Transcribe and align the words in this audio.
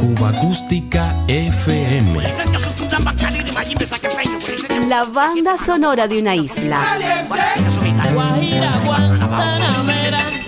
Cuba 0.00 0.30
Acústica 0.30 1.24
FM. 1.28 2.20
La 4.88 5.04
banda 5.04 5.56
sonora 5.56 6.08
de 6.08 6.18
una 6.18 6.34
isla. 6.34 6.82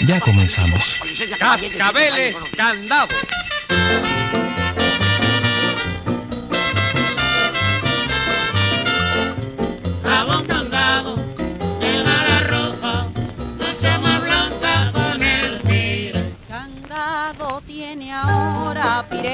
Ya 0.08 0.20
comenzamos. 0.20 1.00
Cascabeles 1.38 2.44
Candado. 2.56 3.14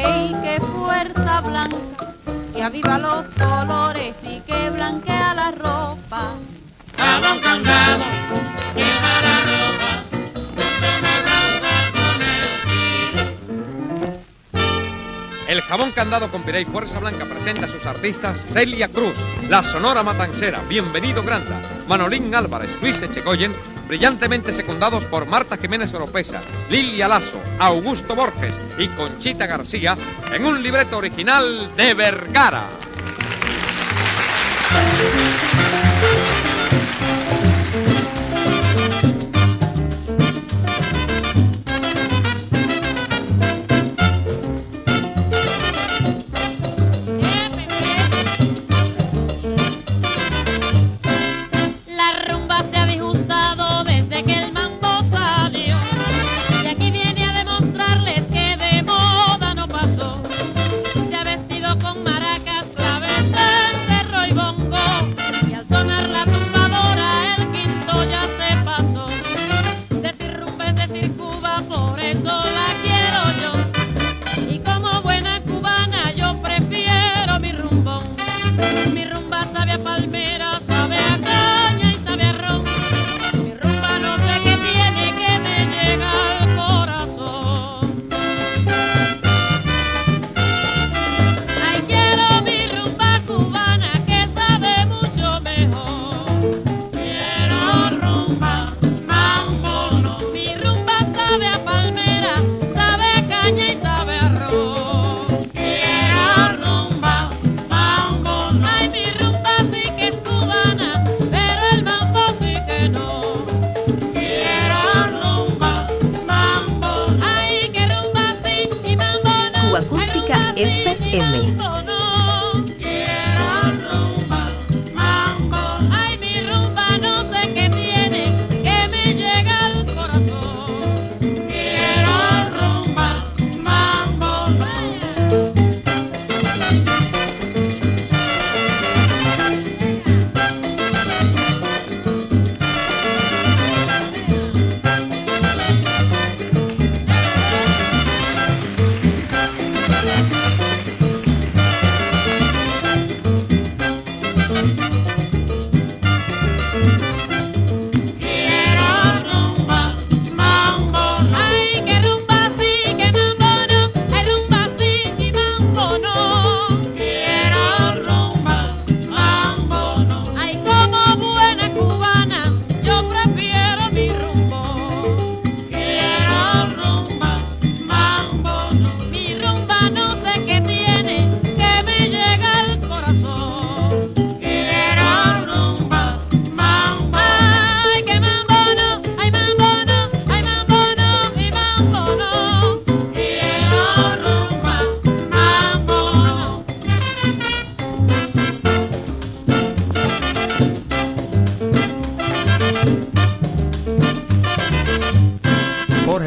¡Ey, 0.03 0.35
qué 0.43 0.59
fuerza 0.61 1.40
blanca! 1.43 2.14
Que 2.54 2.63
aviva 2.63 2.99
los 2.99 3.27
colores 3.35 4.14
y 4.23 4.40
que 4.40 4.71
blanquea 4.71 5.35
la 5.35 5.50
ropa. 5.50 6.35
La 6.96 7.18
ropa. 7.18 7.50
Jabón 15.71 15.93
Candado 15.93 16.33
con 16.33 16.43
Pirey 16.43 16.65
Fuerza 16.65 16.99
Blanca 16.99 17.27
presenta 17.27 17.67
a 17.67 17.69
sus 17.69 17.87
artistas 17.87 18.37
Celia 18.37 18.89
Cruz, 18.89 19.15
La 19.49 19.63
Sonora 19.63 20.03
Matancera, 20.03 20.61
Bienvenido 20.69 21.23
Granda, 21.23 21.63
Manolín 21.87 22.35
Álvarez, 22.35 22.77
Luis 22.83 23.01
Echegoyen, 23.03 23.53
brillantemente 23.87 24.53
secundados 24.53 25.05
por 25.05 25.27
Marta 25.27 25.57
Jiménez 25.57 25.95
Oropesa, 25.95 26.41
Lilia 26.71 27.07
Lazo, 27.07 27.41
Augusto 27.61 28.17
Borges 28.17 28.59
y 28.79 28.89
Conchita 28.89 29.46
García, 29.46 29.96
en 30.33 30.45
un 30.45 30.61
libreto 30.61 30.99
original 30.99 31.71
de 31.77 31.95
Vergara. 31.95 32.65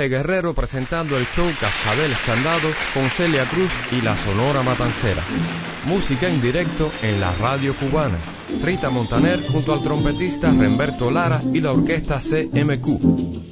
Guerrero 0.07 0.53
presentando 0.53 1.17
el 1.17 1.25
show 1.27 1.49
Cascabel 1.59 2.11
Escandado 2.11 2.69
con 2.93 3.09
Celia 3.09 3.45
Cruz 3.45 3.71
y 3.91 4.01
la 4.01 4.15
Sonora 4.15 4.63
Matancera. 4.63 5.23
Música 5.85 6.27
en 6.27 6.41
directo 6.41 6.91
en 7.01 7.19
la 7.19 7.33
radio 7.33 7.75
cubana. 7.75 8.19
Rita 8.61 8.89
Montaner 8.89 9.45
junto 9.47 9.73
al 9.73 9.81
trompetista 9.81 10.51
Remberto 10.51 11.11
Lara 11.11 11.41
y 11.53 11.61
la 11.61 11.71
orquesta 11.71 12.19
CMQ. 12.19 13.42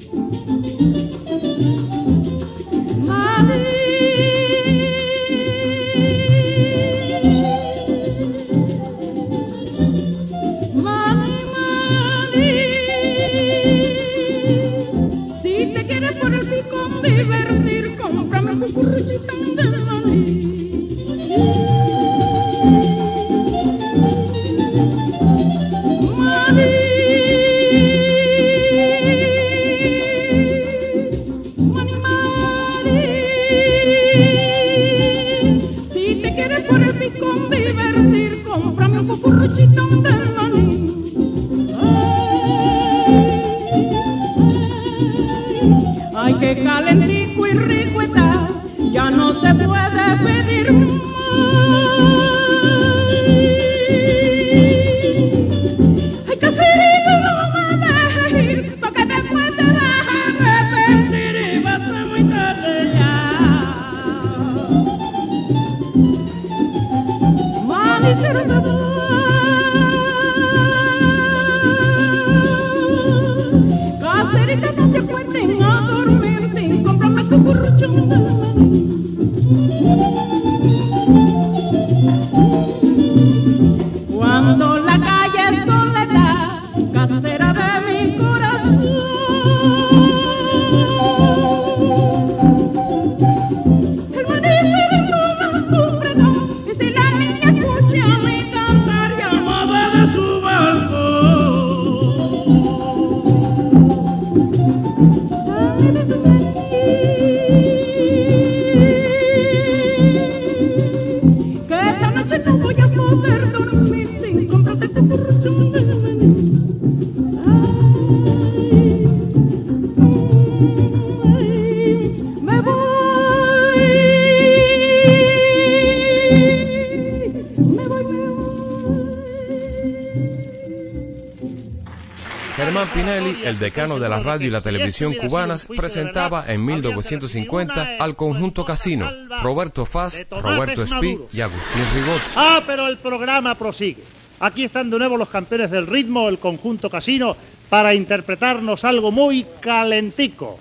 Radio 134.32 134.48
y 134.48 134.52
la 134.52 134.62
televisión 134.62 135.14
cubanas, 135.14 135.66
presentaba 135.66 136.46
en 136.48 136.64
1950 136.64 137.98
al 138.00 138.16
conjunto 138.16 138.64
Casino, 138.64 139.12
Roberto 139.44 139.86
Faz, 139.86 140.26
Roberto 140.30 140.84
Espí 140.84 141.20
y 141.34 141.42
Agustín 141.42 141.84
Ribot. 141.94 142.22
Ah, 142.36 142.64
pero 142.66 142.88
el 142.88 142.98
programa 142.98 143.56
prosigue. 143.56 144.04
Aquí 144.40 144.64
están 144.64 144.90
de 144.90 144.98
nuevo 144.98 145.18
los 145.18 145.28
campeones 145.28 145.70
del 145.70 145.86
ritmo, 145.86 146.30
el 146.30 146.40
conjunto 146.40 146.90
casino, 146.90 147.36
para 147.70 147.94
interpretarnos 147.94 148.86
algo 148.86 149.12
muy 149.12 149.46
calentico. 149.60 150.60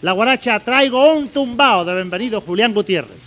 La 0.00 0.12
guaracha 0.12 0.58
traigo 0.60 1.12
un 1.12 1.28
tumbao 1.28 1.84
de 1.84 1.94
bienvenido 1.94 2.40
Julián 2.40 2.72
Gutiérrez. 2.72 3.23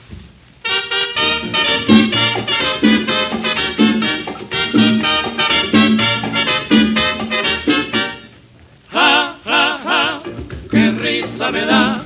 Risa 11.48 11.52
me 11.52 11.66
da. 11.66 12.04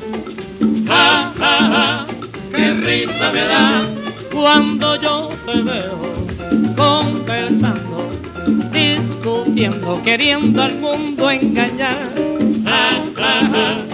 Ja, 0.88 1.34
ja, 1.40 1.58
ja, 1.74 2.08
qué 2.54 2.74
risa 2.74 3.32
me 3.32 3.42
da. 3.42 3.88
cuando 4.32 4.96
yo 5.02 5.30
te 5.46 5.62
veo 5.62 6.00
conversando, 6.76 8.12
discutiendo, 8.72 10.02
queriendo 10.04 10.62
al 10.62 10.76
mundo 10.76 11.30
engañar. 11.30 12.14
Ja, 12.66 13.04
ja, 13.18 13.50
ja, 13.54 13.86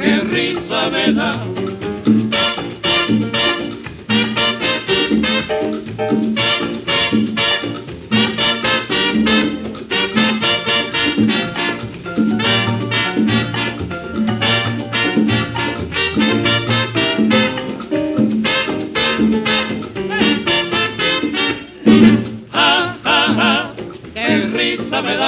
qué 0.00 0.20
risa 0.20 0.90
me 0.90 1.12
da. 1.12 1.36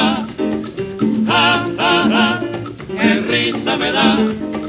Ja, 0.08 1.66
ja, 1.76 2.08
ja, 2.08 2.40
qué 2.88 3.20
risa 3.28 3.76
me 3.76 3.92
da. 3.92 4.16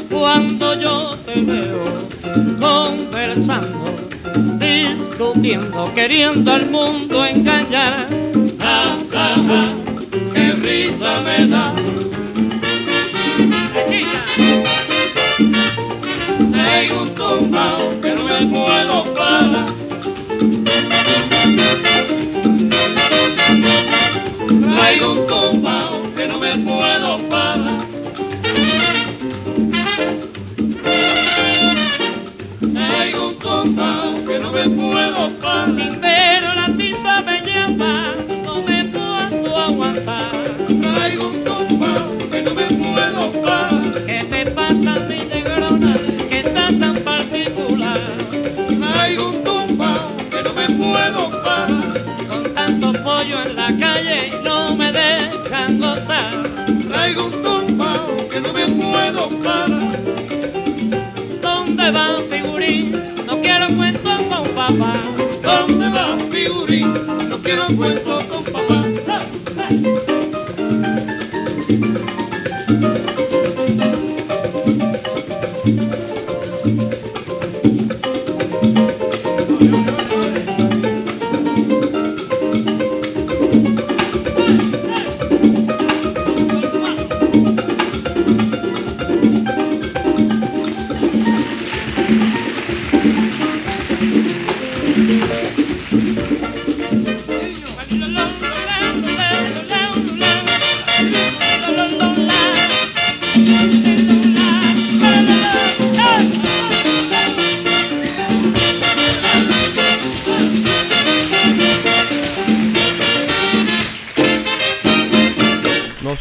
Cuando 0.10 0.80
yo 0.80 1.18
te 1.26 1.42
veo 1.42 2.10
conversando, 2.60 3.86
discutiendo, 4.60 5.92
queriendo 5.96 6.52
al 6.52 6.70
mundo 6.70 7.26
engañar. 7.26 8.10
Ja, 8.60 8.98
ja, 9.12 9.36
ja, 9.50 9.74
qué 10.34 10.52
risa 10.54 11.22
me 11.22 11.48
da. 11.48 11.74
Tengo 16.52 17.02
un 17.04 17.16
tumbao 17.16 18.02
que 18.02 18.16
no 18.16 18.24
me 18.24 18.46
puedo 18.48 19.14
parar. 19.14 19.80
Traigo 24.80 25.12
un 25.12 25.28
tumbao 25.28 26.16
que 26.16 26.26
no 26.26 26.40
me 26.40 26.58
puedo 26.58 27.20
parar. 27.30 27.86
Traigo 32.74 33.28
un 33.28 33.36
tumbao 33.40 34.26
que 34.26 34.40
no 34.40 34.52
me 34.54 34.70
puedo 34.70 35.30
parar. 35.42 36.00
Pero 36.02 36.48
la 36.56 36.68
tipa 36.78 37.22
me 37.28 37.42
llama, 37.42 38.16
no 38.46 38.62
me 38.62 38.86
puedo 38.86 39.58
aguantar. 39.58 40.31
Traigo 40.81 41.28
un 41.28 41.44
tumbao 41.44 42.18
que 42.31 42.42
no 42.42 42.54
me 42.54 42.68
puedo 42.81 43.31
parar. 43.44 44.04
¿Qué 44.08 44.24
me 44.31 44.46
pasa 44.46 44.92
mi 45.10 45.20
negrona 45.34 45.98
que 46.30 46.40
está 46.40 46.68
tan 46.80 46.96
particular? 47.04 48.00
Traigo 48.94 49.28
un 49.28 49.39
pollo 53.09 53.37
en 53.44 53.56
la 53.56 53.69
calle 53.85 54.19
no 54.44 54.75
me 54.75 54.92
dejan 54.92 55.80
gozar. 55.80 56.35
Traigo 56.89 57.25
un 57.25 57.35
tumbao 57.44 58.30
que 58.30 58.39
no 58.39 58.49
me 58.54 58.66
puedo 58.81 59.21
parar. 59.45 59.94
¿Dónde 61.47 61.85
va 61.95 62.07
figurín? 62.31 62.85
No 63.25 63.33
quiero 63.42 63.66
cuento 63.78 64.11
con 64.30 64.45
papá. 64.59 64.94
¿Dónde 65.49 65.87
va 65.95 66.07
figurín? 66.33 66.89
No 67.31 67.37
quiero 67.45 67.66
cuento 67.80 68.13
con 68.30 68.39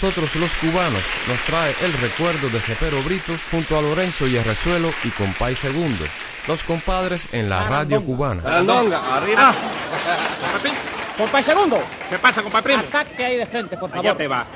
nosotros 0.01 0.37
los 0.37 0.55
cubanos 0.55 1.03
nos 1.27 1.41
trae 1.41 1.75
el 1.81 1.93
recuerdo 1.95 2.49
de 2.51 2.61
Cepero 2.61 3.03
Brito 3.03 3.33
junto 3.51 3.77
a 3.77 3.83
Lorenzo 3.83 4.29
y 4.29 4.31
Yerrezuelo 4.31 4.93
y 5.03 5.11
Compay 5.11 5.57
Segundo, 5.57 6.05
los 6.47 6.63
compadres 6.63 7.29
en 7.33 7.49
la 7.49 7.69
radio 7.69 8.05
cubana. 8.05 8.41
Sarandonga, 8.41 9.17
arriba. 9.17 9.41
Ah. 9.41 9.55
Compay 11.19 11.43
Segundo. 11.43 11.81
¿Qué 12.09 12.17
pasa, 12.17 12.45
compay 12.45 12.63
primo? 12.63 12.79
Ataque 12.79 13.25
ahí 13.25 13.37
de 13.39 13.47
frente, 13.47 13.77
por 13.77 13.91
favor. 13.91 14.07
Allá 14.07 14.17
te 14.17 14.29
va. 14.29 14.47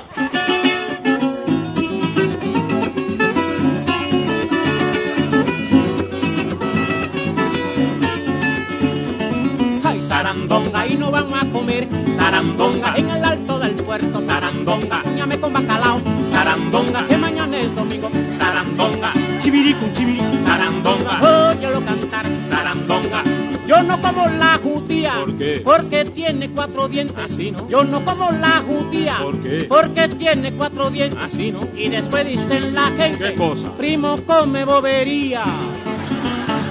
Ay 9.83 10.01
sarandonga 10.01 10.87
y 10.87 10.95
no 10.95 11.11
vamos 11.11 11.43
a 11.43 11.45
comer 11.47 11.89
sarandonga 12.15 12.95
en 12.95 13.09
el 13.09 13.25
alto 13.25 13.59
del 13.59 13.75
puerto 13.75 14.21
sarandonga. 14.63 15.03
Ñame 15.15 15.39
con 15.39 15.53
bacalao. 15.53 16.01
Sarandonga. 16.31 17.05
Que 17.07 17.17
mañana 17.17 17.57
es 17.57 17.75
domingo. 17.75 18.09
Sarandonga. 18.37 19.13
Chivirico, 19.41 19.85
chivirico. 19.93 20.37
sarandonga. 20.43 21.51
Óyelo 21.51 21.83
cantar. 21.83 22.25
Sarandonga. 22.41 23.23
Yo 23.67 23.83
no 23.83 24.01
como 24.01 24.27
la 24.27 24.59
judía. 24.61 25.13
¿Por 25.19 25.37
qué? 25.37 25.61
porque 25.63 26.05
tiene 26.05 26.49
cuatro 26.49 26.87
dientes. 26.87 27.17
Así, 27.17 27.51
¿no? 27.51 27.67
yo 27.69 27.83
no 27.83 28.03
como 28.05 28.31
la 28.31 28.61
judía. 28.65 29.19
¿Por 29.21 29.41
qué? 29.41 29.65
porque 29.69 30.07
tiene 30.09 30.53
cuatro 30.53 30.89
dientes. 30.89 31.19
Así, 31.21 31.51
¿no? 31.51 31.67
y 31.75 31.89
después 31.89 32.25
dicen 32.25 32.73
la 32.73 32.87
gente 32.91 33.31
¿Qué 33.31 33.35
cosa? 33.35 33.71
primo 33.77 34.17
come 34.25 34.65
bobería 34.65 35.43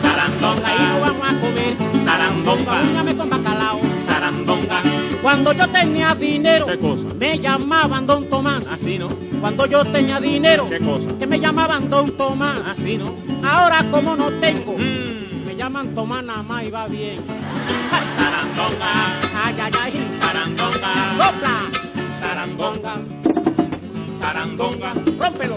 sarandonga. 0.02 0.74
Y 0.74 0.82
no 0.82 1.00
vamos 1.00 1.28
a 1.28 1.40
comer. 1.40 1.74
Sarandonga. 2.04 2.82
Ñame 2.92 3.16
con 3.16 3.30
bacalao 3.30 3.51
cuando 5.22 5.52
yo 5.52 5.68
tenía 5.68 6.14
dinero 6.14 6.66
¿Qué 6.66 6.78
cosa? 6.78 7.06
me 7.18 7.38
llamaban 7.38 8.06
don 8.06 8.28
Tomás. 8.28 8.64
Así, 8.70 8.98
¿no? 8.98 9.08
cuando 9.40 9.66
yo 9.66 9.84
tenía 9.84 10.20
dinero 10.20 10.68
¿Qué 10.68 10.78
cosa? 10.80 11.10
que 11.18 11.26
me 11.26 11.38
llamaban 11.40 11.88
don 11.90 12.16
Tomás. 12.16 12.60
Así, 12.66 12.96
¿no? 12.98 13.14
ahora 13.46 13.84
como 13.90 14.16
no 14.16 14.30
tengo 14.40 14.72
Mm. 14.76 15.46
me 15.46 15.56
llaman 15.56 15.94
Tomás 15.94 16.24
nada 16.24 16.42
más 16.42 16.64
y 16.64 16.70
va 16.70 16.86
bien. 16.88 17.20
Ay, 17.92 18.06
sarandonga. 18.16 18.92
Ay 19.44 19.54
ay 19.60 19.72
ay. 19.82 19.92
Sarandonga. 20.18 20.92
Sopla. 21.18 21.56
Sarandonga. 22.18 22.94
Sarandonga. 24.18 24.92
Rómpelo 25.18 25.56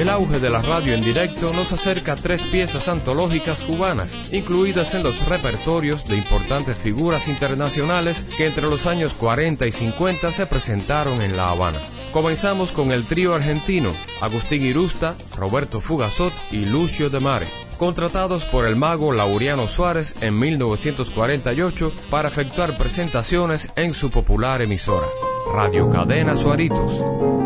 El 0.00 0.08
auge 0.08 0.40
de 0.40 0.48
la 0.48 0.62
radio 0.62 0.94
en 0.94 1.04
directo 1.04 1.52
nos 1.52 1.72
acerca 1.72 2.12
a 2.12 2.16
tres 2.16 2.42
piezas 2.44 2.88
antológicas 2.88 3.60
cubanas, 3.60 4.14
incluidas 4.32 4.94
en 4.94 5.02
los 5.02 5.22
repertorios 5.26 6.06
de 6.06 6.16
importantes 6.16 6.78
figuras 6.78 7.28
internacionales 7.28 8.24
que 8.38 8.46
entre 8.46 8.66
los 8.66 8.86
años 8.86 9.12
40 9.12 9.66
y 9.66 9.72
50 9.72 10.32
se 10.32 10.46
presentaron 10.46 11.20
en 11.20 11.36
La 11.36 11.50
Habana. 11.50 11.80
Comenzamos 12.14 12.72
con 12.72 12.92
el 12.92 13.04
trío 13.04 13.34
argentino, 13.34 13.92
Agustín 14.22 14.64
Irusta, 14.64 15.16
Roberto 15.36 15.82
Fugazot 15.82 16.32
y 16.50 16.64
Lucio 16.64 17.10
de 17.10 17.20
Mare, 17.20 17.48
contratados 17.76 18.46
por 18.46 18.66
el 18.66 18.76
mago 18.76 19.12
Laureano 19.12 19.68
Suárez 19.68 20.14
en 20.22 20.38
1948 20.38 21.92
para 22.08 22.28
efectuar 22.28 22.78
presentaciones 22.78 23.68
en 23.76 23.92
su 23.92 24.10
popular 24.10 24.62
emisora, 24.62 25.08
Radio 25.52 25.90
Cadena 25.90 26.38
Suaritos. 26.38 27.39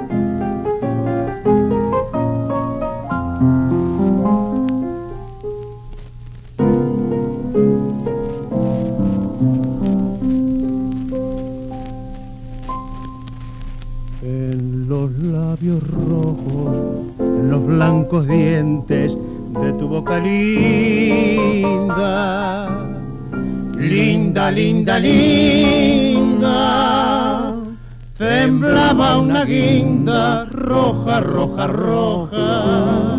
Linda, 20.18 22.08
linda, 23.76 24.50
linda, 24.50 24.98
linda, 24.98 26.56
temblaba 28.18 29.18
una 29.18 29.44
guinda 29.44 30.44
roja, 30.50 31.20
roja, 31.20 31.66
roja. 31.66 33.18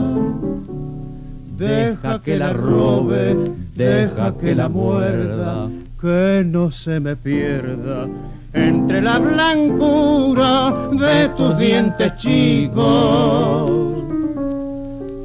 Deja 1.58 2.22
que 2.22 2.38
la 2.38 2.52
robe, 2.54 3.36
deja 3.76 4.34
que 4.38 4.54
la 4.56 4.70
muerda, 4.70 5.70
que 6.02 6.44
no 6.46 6.70
se 6.72 7.00
me 7.00 7.16
pierda 7.16 8.08
entre 8.56 9.02
la 9.02 9.20
blancura 9.20 10.88
de 10.92 11.30
tus 11.30 11.58
dientes 11.58 12.16
chicos, 12.18 13.70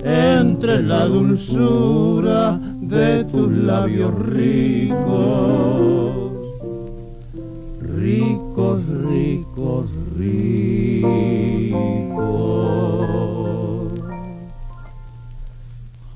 entre 0.03 0.83
la 0.83 1.05
dulzura 1.05 2.59
de 2.81 3.25
tus 3.25 3.51
labios 3.53 4.15
ricos, 4.27 5.01
ricos, 7.81 8.81
ricos, 8.87 9.87
ricos. 10.19 11.51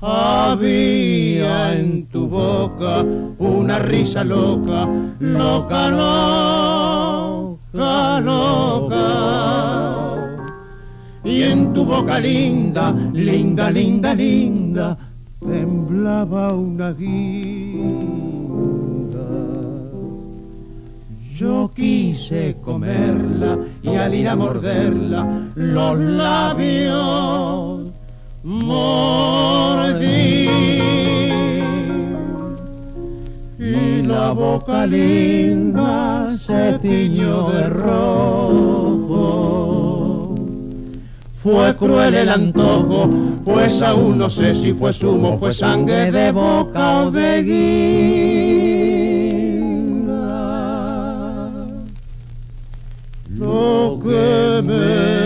Había 0.01 1.73
en 1.73 2.07
tu 2.07 2.27
boca 2.27 3.03
una 3.39 3.79
risa 3.79 4.23
loca, 4.23 4.87
loca, 5.19 5.89
loca, 7.71 8.21
loca. 8.21 9.64
Y 11.25 11.41
en 11.41 11.73
tu 11.73 11.83
boca 11.83 12.19
linda, 12.19 12.91
linda, 13.13 13.71
linda, 13.71 14.13
linda, 14.13 14.97
temblaba 15.39 16.53
una 16.53 16.93
guinda. 16.93 18.45
Yo 21.35 21.71
quise 21.75 22.55
comerla 22.63 23.57
y 23.81 23.89
al 23.95 24.13
ir 24.13 24.29
a 24.29 24.35
morderla, 24.35 25.49
los 25.55 25.99
labios 25.99 27.81
mordí 28.43 30.05
y 33.59 34.01
la 34.03 34.31
boca 34.31 34.85
linda 34.85 36.31
se 36.37 36.77
tiñó 36.79 37.49
de 37.49 37.69
rojo. 37.69 38.95
Fue 41.45 41.75
cruel 41.75 42.15
el 42.15 42.29
antojo, 42.29 43.07
pues 43.45 43.79
aún 43.83 44.17
no 44.17 44.31
sé 44.31 44.55
si 44.55 44.73
fue 44.73 44.91
zumo, 44.91 45.37
fue 45.37 45.53
sangre 45.53 46.11
de 46.11 46.31
boca 46.31 47.03
o 47.03 47.11
de 47.11 47.43
guinda. 49.43 50.15
Lo 53.29 53.99
que 54.01 54.63
me 54.63 55.24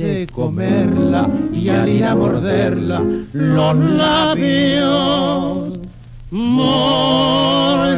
quise 0.00 0.26
comerla 0.32 1.28
y 1.52 1.68
al 1.68 1.88
ir 1.88 2.04
a 2.04 2.14
morderla 2.14 3.02
los 3.32 3.76
labios 3.76 5.68
mordí 6.30 7.90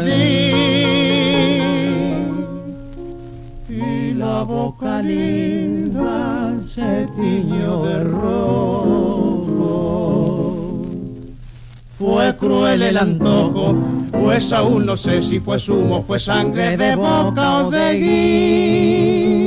niña 4.43 5.03
linda 5.03 6.53
se 6.63 7.07
tiñó 7.17 7.85
de 7.85 8.05
rojo. 8.05 9.63
Fue 11.99 12.37
cruel 12.37 12.83
el 12.83 12.97
antojo, 12.99 13.75
pues 14.11 14.53
aún 14.53 14.87
no 14.87 14.97
sé 14.97 15.23
si 15.23 15.39
fue 15.39 15.59
sumo, 15.59 16.03
fue 16.03 16.19
sangre 16.19 16.77
de 16.77 16.97
boca 16.97 17.67
o 17.67 17.71
de 17.71 17.95
guinda. 17.95 19.42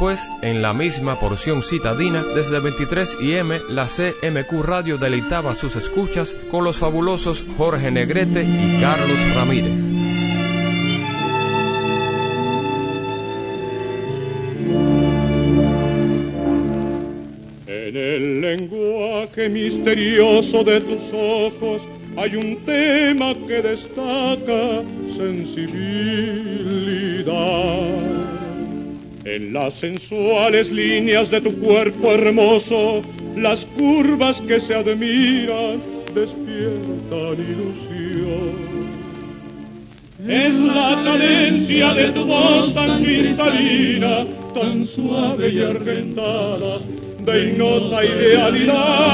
Después, 0.00 0.26
en 0.40 0.62
la 0.62 0.72
misma 0.72 1.20
porción 1.20 1.62
citadina, 1.62 2.24
desde 2.34 2.58
23 2.58 3.18
IM, 3.20 3.60
la 3.68 3.86
CMQ 3.86 4.62
Radio 4.62 4.96
deleitaba 4.96 5.54
sus 5.54 5.76
escuchas 5.76 6.34
con 6.50 6.64
los 6.64 6.78
fabulosos 6.78 7.44
Jorge 7.58 7.90
Negrete 7.90 8.42
y 8.42 8.78
Carlos 8.80 9.18
Ramírez. 9.34 9.78
En 17.66 17.94
el 17.94 18.40
lenguaje 18.40 19.50
misterioso 19.50 20.64
de 20.64 20.80
tus 20.80 21.12
ojos 21.12 21.86
hay 22.16 22.36
un 22.36 22.56
tema 22.64 23.34
que 23.46 23.60
destaca 23.60 24.82
sensibilidad. 25.14 28.09
En 29.32 29.52
las 29.52 29.74
sensuales 29.74 30.70
líneas 30.72 31.30
de 31.30 31.40
tu 31.40 31.56
cuerpo 31.60 32.10
hermoso, 32.10 33.00
las 33.36 33.64
curvas 33.64 34.40
que 34.40 34.58
se 34.58 34.74
admiran 34.74 35.80
despiertan 36.12 37.36
ilusión. 37.38 38.50
Es 40.26 40.58
la 40.58 41.00
cadencia 41.04 41.94
de 41.94 42.08
tu 42.10 42.24
voz 42.24 42.74
tan 42.74 43.04
cristalina, 43.04 44.26
tan 44.52 44.84
suave 44.84 45.48
y 45.48 45.60
argentada, 45.62 46.80
de 47.24 47.50
ignota 47.50 48.04
idealidad, 48.04 49.12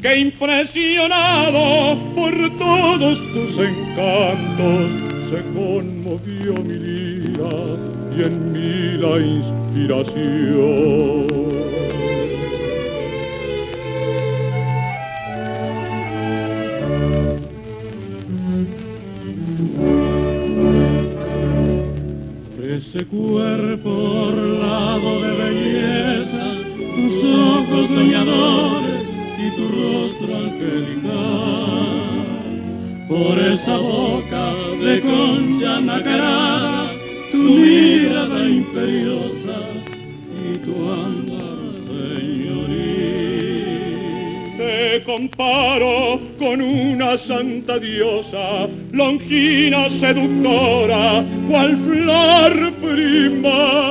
que 0.00 0.16
impresionado 0.16 1.98
por 2.14 2.32
todos 2.56 3.18
tus 3.32 3.58
encantos, 3.58 4.92
se 5.28 5.42
conmovió 5.52 6.52
mi 6.62 6.74
lira 6.74 7.93
y 8.16 8.22
en 8.22 8.52
mí 8.52 8.96
la 8.98 9.18
inspiración. 9.18 10.64
Ese 22.62 23.04
cuerpo 23.06 23.90
orlado 24.28 25.20
de 25.22 25.32
belleza, 25.32 26.54
tus 26.94 27.24
ojos 27.24 27.88
soñadores 27.88 29.08
y 29.38 29.50
tu 29.56 29.64
rostro 29.68 30.36
angelical. 30.36 31.14
Por 33.08 33.38
esa 33.38 33.76
boca 33.78 34.54
de 34.80 35.00
concha 35.00 35.80
nacarada, 35.80 37.03
mirada 37.44 38.48
imperiosa 38.48 39.58
y 40.38 40.58
tu 40.58 40.74
andar 40.90 41.58
señoril. 41.86 43.34
Te 44.56 45.02
comparo 45.04 46.20
con 46.38 46.60
una 46.62 47.18
santa 47.18 47.78
diosa, 47.78 48.68
longina 48.92 49.90
seductora, 49.90 51.24
cual 51.48 51.78
flor 51.84 52.72
primavera. 52.82 53.84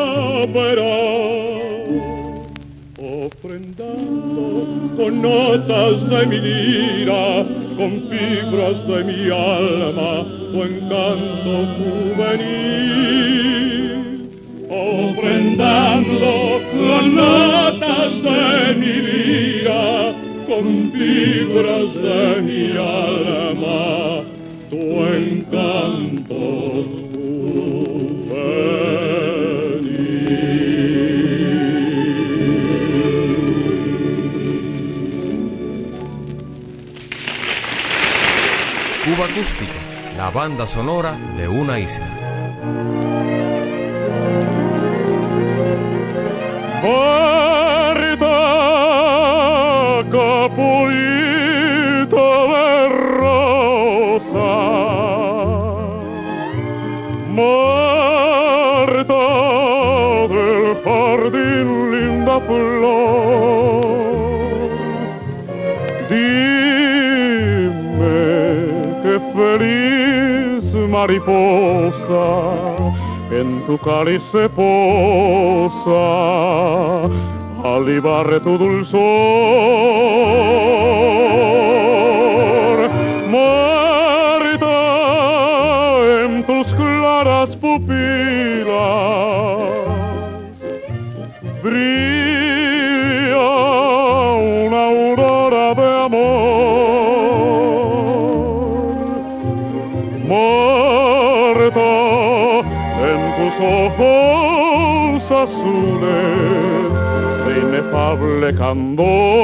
Ofrendando 2.98 4.94
con 4.96 5.22
notas 5.22 6.10
de 6.10 6.26
mi 6.28 6.40
lira, 6.40 7.46
con 7.78 7.92
fibras 8.10 8.86
de 8.88 9.04
mi 9.04 9.30
alma, 9.30 10.26
tu 10.52 10.64
encanto 10.64 11.66
juvenil. 11.78 13.14
Ofrendando 14.70 16.62
con 16.72 17.16
notas 17.16 18.14
de 18.24 18.76
mi 18.76 18.96
lira, 19.08 20.14
con 20.48 20.92
fibras 20.92 21.94
de 21.96 22.42
mi 22.42 22.72
alma, 22.78 24.24
tu 24.70 25.06
encanto 25.06 27.03
la 40.24 40.30
banda 40.32 40.66
sonora 40.66 41.18
de 41.36 41.50
una 41.50 41.78
isla. 41.80 42.08
Marta, 46.82 48.38
capullito 50.16 51.48
de 52.54 52.68
rosa. 53.20 54.54
Marta 57.40 59.26
del 60.34 60.64
jardín, 60.86 61.68
linda 61.94 62.36
flor. 62.48 63.84
Dime 66.10 66.64
qué 69.04 69.16
feliz 69.36 69.93
mariposa 70.94 72.26
en 73.32 73.48
tu 73.66 73.76
cáliz 73.80 74.22
se 74.22 74.48
posa 74.48 76.04
tu 78.40 78.58
dulzor. 78.60 79.04
Azules 105.54 106.94
de 107.46 107.54
inefable 107.60 108.50
candor, 108.58 109.43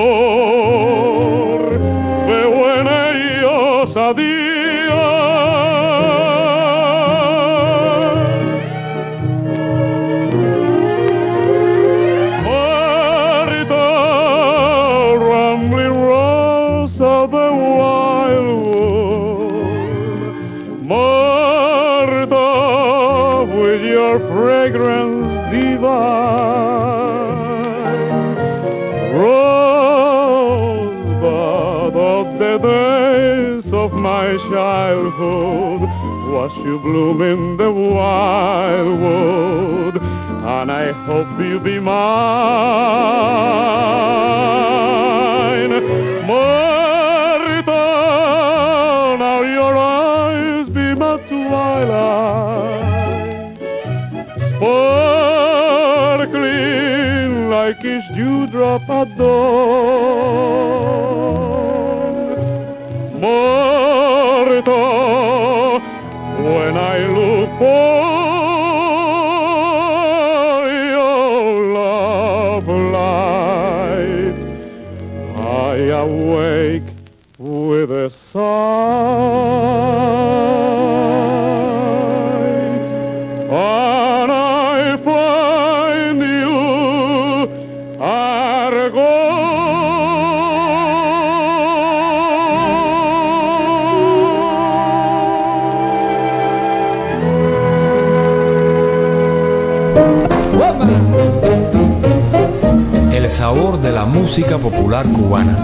El 103.29 103.35
sabor 103.35 103.79
de 103.79 103.91
la 103.91 104.05
música 104.05 104.57
popular 104.57 105.05
cubana. 105.05 105.59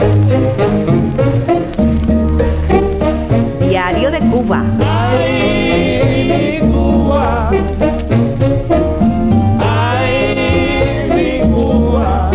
Diario 3.60 4.12
de 4.12 4.20
Cuba. 4.20 4.64
Ay, 4.80 6.60
mi 6.62 6.72
Cuba. 6.72 7.50
Ay, 9.60 11.10
mi 11.10 11.40
Cuba. 11.52 12.30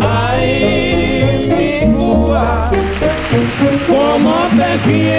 Ay, 0.00 1.50
mi 1.50 1.92
Cuba. 1.96 2.70
Cómo 3.88 4.34
te 4.56 4.70
quiero, 4.84 5.15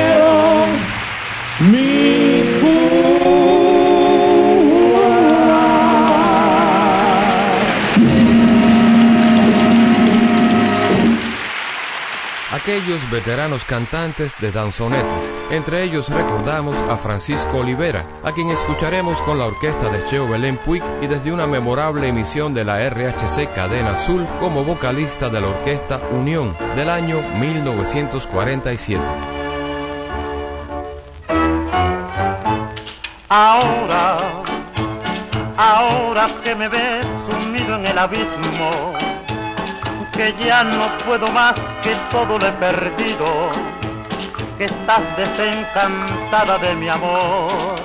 Aquellos 12.77 13.09
veteranos 13.09 13.63
cantantes 13.63 14.39
de 14.39 14.51
danzonetes. 14.51 15.33
Entre 15.49 15.83
ellos 15.83 16.09
recordamos 16.09 16.77
a 16.77 16.95
Francisco 16.95 17.57
Olivera, 17.57 18.05
a 18.23 18.31
quien 18.33 18.49
escucharemos 18.49 19.19
con 19.23 19.39
la 19.39 19.45
orquesta 19.47 19.89
de 19.89 20.05
Cheo 20.05 20.27
Belén 20.27 20.57
Puig 20.57 20.83
y 21.01 21.07
desde 21.07 21.33
una 21.33 21.47
memorable 21.47 22.07
emisión 22.07 22.53
de 22.53 22.63
la 22.63 22.87
RHC 22.87 23.51
Cadena 23.55 23.95
Azul 23.95 24.27
como 24.39 24.63
vocalista 24.63 25.27
de 25.27 25.41
la 25.41 25.47
orquesta 25.47 25.99
Unión 26.11 26.55
del 26.75 26.91
año 26.91 27.19
1947. 27.39 29.03
Ahora, 33.27 34.19
ahora 35.57 36.29
que 36.43 36.53
me 36.53 36.67
ves 36.67 37.07
sumido 37.27 37.75
en 37.75 37.87
el 37.87 37.97
abismo, 37.97 38.93
que 40.17 40.33
ya 40.43 40.63
no 40.63 40.87
puedo 41.05 41.27
más, 41.27 41.53
que 41.83 41.93
todo 42.09 42.39
lo 42.39 42.47
he 42.47 42.51
perdido, 42.53 43.51
que 44.57 44.65
estás 44.65 45.01
desencantada 45.15 46.57
de 46.57 46.75
mi 46.75 46.89
amor. 46.89 47.75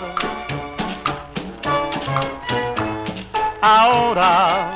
Ahora 3.61 4.73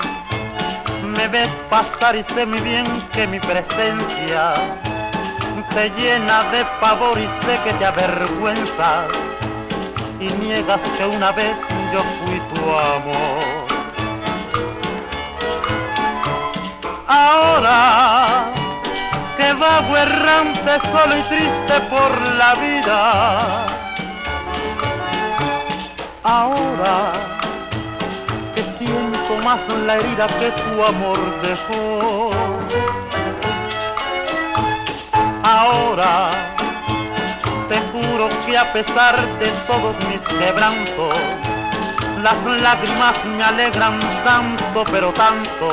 me 1.03 1.27
ves 1.29 1.49
pasar 1.71 2.14
y 2.16 2.23
sé 2.35 2.45
muy 2.45 2.61
bien 2.61 2.87
que 3.14 3.27
mi 3.27 3.40
presencia 3.40 4.53
te 5.73 5.90
llena 5.90 6.42
de 6.51 6.62
pavor 6.79 7.19
y 7.19 7.27
sé 7.45 7.59
que 7.64 7.73
te 7.73 7.87
avergüenza 7.87 9.07
y 10.21 10.27
niegas 10.45 10.81
que 10.99 11.07
una 11.07 11.33
vez 11.33 11.57
yo 11.92 12.03
fui 12.21 12.38
tu 12.55 12.71
amor. 12.71 13.56
Ahora 17.09 18.47
que 19.37 19.53
vago 19.53 19.97
errante 19.97 20.81
solo 20.90 21.16
y 21.16 21.23
triste 21.23 21.81
por 21.88 22.11
la 22.37 22.55
vida. 22.57 23.66
Ahora 26.25 27.12
que 28.55 28.62
siento 28.79 29.37
más 29.45 29.61
la 29.87 29.97
herida 29.97 30.27
que 30.27 30.51
tu 30.51 30.85
amor 30.85 31.19
dejó. 31.42 32.31
Ahora 35.45 36.31
te 37.69 37.81
juro 37.92 38.29
que 38.45 38.59
a 38.59 38.73
pesar 38.73 39.16
de 39.38 39.49
todos 39.69 39.95
mis 40.09 40.21
quebrantos, 40.23 41.14
las 42.21 42.61
lágrimas 42.61 43.25
me 43.25 43.45
alegran 43.45 44.01
tanto, 44.25 44.85
pero 44.90 45.12
tanto, 45.12 45.69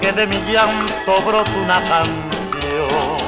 que 0.00 0.12
de 0.12 0.26
mi 0.26 0.36
llanto 0.50 1.20
brota 1.26 1.50
una 1.62 1.80
canción. 1.82 3.19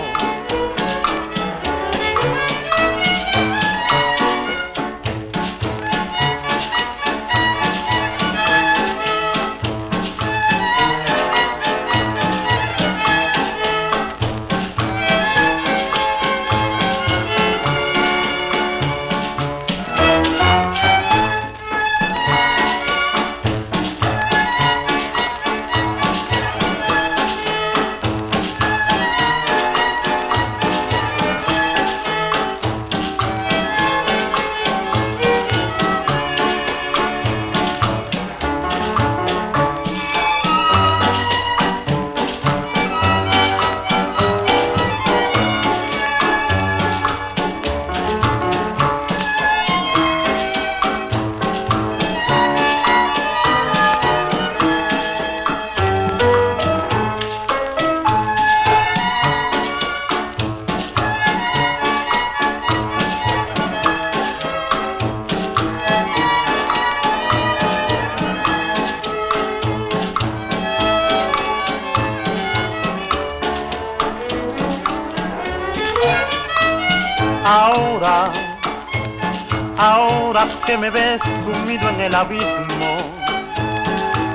Que 80.73 80.79
me 80.79 80.89
ves 80.89 81.21
sumido 81.45 81.87
en 81.91 82.01
el 82.01 82.15
abismo, 82.15 82.97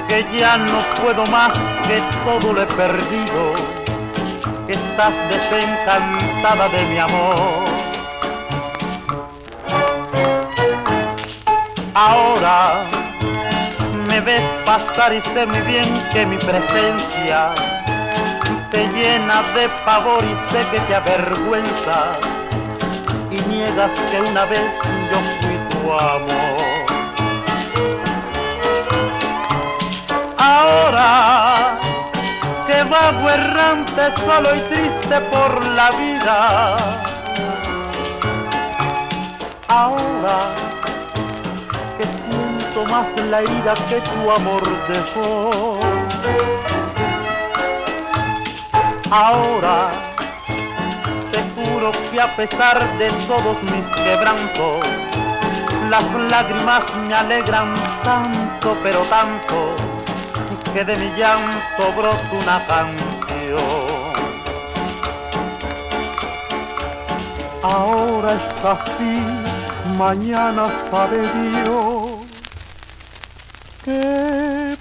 que 0.08 0.24
ya 0.38 0.56
no 0.56 0.82
puedo 1.02 1.26
más, 1.26 1.52
que 1.88 2.00
todo 2.24 2.54
lo 2.54 2.62
he 2.62 2.66
perdido, 2.68 3.56
que 4.68 4.74
estás 4.74 5.16
desencantada 5.30 6.70
de 6.70 6.86
mi 6.86 7.00
amor. 7.00 7.40
Ahora 11.96 12.84
me 14.08 14.22
ves 14.22 14.44
pasar 14.64 15.16
y 15.16 15.22
sé 15.22 15.44
muy 15.48 15.62
bien 15.62 16.08
que 16.14 16.24
mi 16.24 16.38
presencia 16.38 17.50
te 18.70 18.88
llena 18.90 19.42
de 19.56 19.68
pavor 19.84 20.24
y 20.24 20.36
sé 20.54 20.64
que 20.70 20.80
te 20.82 20.94
avergüenza 20.94 22.20
y 23.32 23.42
niegas 23.50 23.92
que 24.12 24.22
una 24.22 24.46
vez 24.46 24.72
yo 25.10 25.20
fui 25.42 25.57
amor. 25.94 26.78
ahora 30.48 31.78
que 32.66 32.84
vago 32.84 33.30
errante 33.30 34.04
solo 34.26 34.56
y 34.56 34.60
triste 34.72 35.22
por 35.32 35.66
la 35.66 35.92
vida. 35.92 36.38
Ahora 39.68 40.38
que 41.98 42.06
siento 42.06 42.86
más 42.86 43.08
la 43.32 43.42
ira 43.42 43.74
que 43.90 44.00
tu 44.02 44.32
amor 44.32 44.64
dejó. 44.88 45.80
Ahora 49.10 49.90
te 51.32 51.40
juro 51.56 51.92
que 52.12 52.22
a 52.22 52.36
pesar 52.36 52.98
de 52.98 53.10
todos 53.28 53.58
mis 53.64 53.86
quebrantos, 54.04 55.07
las 55.90 56.14
lágrimas 56.30 56.84
me 57.08 57.14
alegran 57.14 57.74
tanto, 58.04 58.78
pero 58.84 59.02
tanto, 59.04 59.76
que 60.74 60.84
de 60.84 60.98
mi 60.98 61.10
llanto 61.18 61.94
brota 61.96 62.30
una 62.34 62.66
canción. 62.66 63.98
Ahora 67.64 68.34
es 68.34 68.66
así, 68.66 69.22
mañana 69.98 70.70
sabe 70.90 71.22
Dios 71.22 72.28
qué 73.84 74.78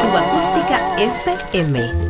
Cuba 0.00 0.20
Acústica 0.20 0.78
FM. 0.98 2.09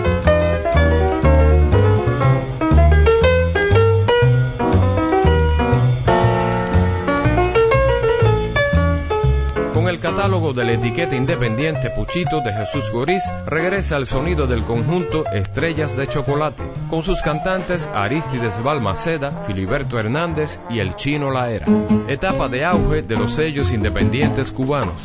De 10.53 10.65
la 10.65 10.73
etiqueta 10.73 11.15
independiente 11.15 11.89
Puchito 11.89 12.41
de 12.41 12.53
Jesús 12.53 12.89
Goriz, 12.91 13.23
regresa 13.45 13.97
el 13.97 14.05
sonido 14.05 14.47
del 14.47 14.63
conjunto 14.63 15.25
Estrellas 15.31 15.95
de 15.95 16.07
Chocolate, 16.07 16.63
con 16.89 17.03
sus 17.03 17.21
cantantes 17.21 17.89
Aristides 17.93 18.61
Balmaceda, 18.63 19.31
Filiberto 19.45 19.99
Hernández 19.99 20.59
y 20.69 20.79
el 20.79 20.95
Chino 20.95 21.31
Laera. 21.31 21.65
Etapa 22.07 22.47
de 22.49 22.65
auge 22.65 23.01
de 23.01 23.15
los 23.15 23.33
sellos 23.33 23.71
independientes 23.71 24.51
cubanos. 24.51 25.01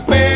Viva 0.00 0.35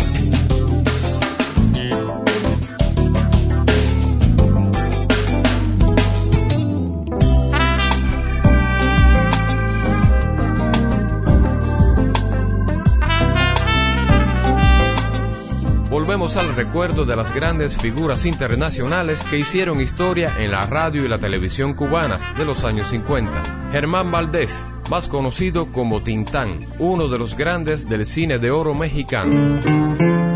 Al 16.37 16.55
recuerdo 16.55 17.03
de 17.03 17.17
las 17.17 17.35
grandes 17.35 17.75
figuras 17.75 18.25
internacionales 18.25 19.21
que 19.29 19.37
hicieron 19.37 19.81
historia 19.81 20.33
en 20.37 20.51
la 20.51 20.65
radio 20.65 21.03
y 21.03 21.09
la 21.09 21.17
televisión 21.17 21.73
cubanas 21.73 22.33
de 22.37 22.45
los 22.45 22.63
años 22.63 22.87
50. 22.87 23.69
Germán 23.73 24.11
Valdés, 24.11 24.63
más 24.89 25.09
conocido 25.09 25.73
como 25.73 26.03
Tintán, 26.03 26.57
uno 26.79 27.09
de 27.09 27.19
los 27.19 27.35
grandes 27.35 27.89
del 27.89 28.05
cine 28.05 28.39
de 28.39 28.49
oro 28.49 28.73
mexicano. 28.73 30.30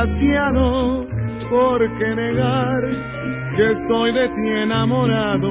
Extasiado. 0.00 1.06
¿Por 1.50 1.98
qué 1.98 2.14
negar 2.14 2.82
que 3.56 3.70
estoy 3.70 4.14
de 4.14 4.28
ti 4.28 4.48
enamorado, 4.48 5.50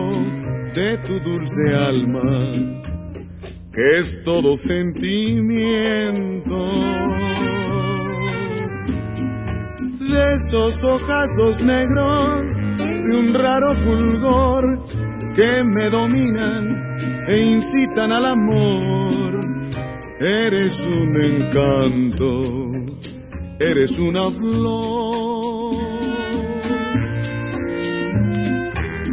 de 0.74 0.98
tu 1.00 1.20
dulce 1.20 1.76
alma, 1.76 2.22
que 3.74 4.00
es 4.00 4.24
todo 4.24 4.56
sentimiento? 4.56 6.56
De 10.00 10.36
esos 10.36 10.84
ojazos 10.84 11.60
negros, 11.62 12.58
de 12.78 13.18
un 13.18 13.34
raro 13.34 13.76
fulgor 13.76 14.86
que 15.36 15.64
me 15.64 15.90
dominan 15.90 16.68
e 17.28 17.38
incitan 17.38 18.12
al 18.12 18.26
amor. 18.26 19.40
Eres 20.20 20.74
un 20.80 21.22
encanto, 21.22 22.89
eres 23.60 24.00
una 24.00 24.32
flor. 24.32 25.76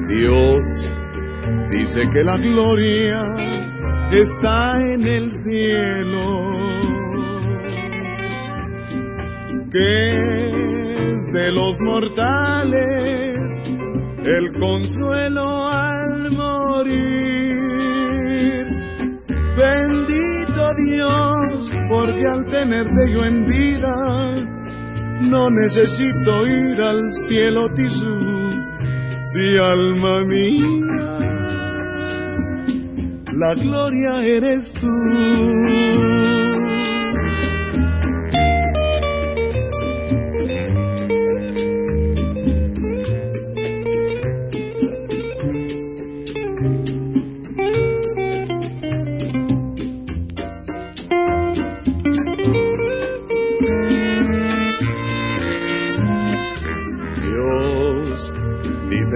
Dios 0.08 0.84
dice 1.70 2.10
que 2.12 2.24
la 2.24 2.36
gloria 2.36 3.22
está 4.12 4.82
en 4.92 5.06
el 5.06 5.32
cielo, 5.32 6.50
que 9.70 11.14
es 11.14 11.32
de 11.32 11.52
los 11.52 11.80
mortales 11.80 13.36
el 14.24 14.52
consuelo 14.52 15.68
al 15.68 16.30
morir. 16.32 17.06
Bendito 19.56 20.74
Dios, 20.74 21.45
porque 21.88 22.26
al 22.26 22.46
tenerte 22.46 23.12
yo 23.12 23.24
en 23.24 23.46
vida, 23.46 23.94
no 25.22 25.50
necesito 25.50 26.46
ir 26.46 26.80
al 26.80 27.12
cielo 27.12 27.68
tisú, 27.70 28.50
si 29.24 29.56
alma 29.58 30.20
mía, 30.22 31.16
la 33.34 33.54
gloria 33.54 34.22
eres 34.24 34.72
tú. 34.72 36.15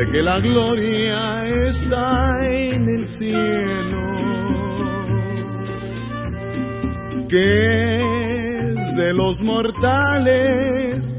Dice 0.01 0.13
que 0.13 0.23
la 0.23 0.39
gloria 0.41 1.49
está 1.49 2.49
en 2.49 2.89
el 2.89 3.07
cielo, 3.07 3.99
que 7.29 7.97
es 7.97 8.97
de 8.97 9.13
los 9.15 9.43
mortales 9.43 11.15